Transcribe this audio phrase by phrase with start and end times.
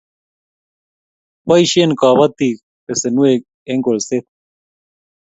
[1.47, 4.25] boisien kobotoik besenwek eng' kolset